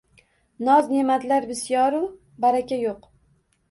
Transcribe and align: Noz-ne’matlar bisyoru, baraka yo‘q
Noz-ne’matlar 0.69 1.47
bisyoru, 1.53 2.03
baraka 2.47 2.85
yo‘q 2.91 3.11